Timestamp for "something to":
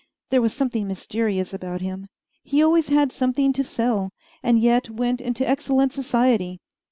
3.11-3.63